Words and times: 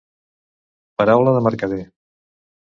Paraula 1.01 1.35
de 1.37 1.45
mercader. 1.49 1.81